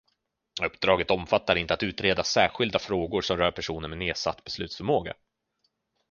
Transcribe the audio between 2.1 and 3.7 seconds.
särskilda frågor som rör